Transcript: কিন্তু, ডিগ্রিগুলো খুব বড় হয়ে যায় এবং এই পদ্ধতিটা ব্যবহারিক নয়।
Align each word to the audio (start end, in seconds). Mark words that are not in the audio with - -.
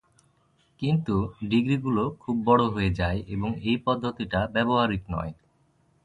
কিন্তু, 0.81 1.15
ডিগ্রিগুলো 1.43 2.03
খুব 2.19 2.35
বড় 2.45 2.63
হয়ে 2.65 2.91
যায় 2.91 3.19
এবং 3.27 3.49
এই 3.61 3.77
পদ্ধতিটা 3.77 4.39
ব্যবহারিক 4.47 5.03
নয়। 5.09 5.31